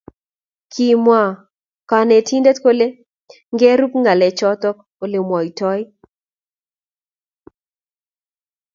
[0.71, 1.29] kimwaa
[1.89, 2.87] konetindet kole
[3.53, 4.69] ngerup ngalechoto
[5.03, 5.81] olemwaitoi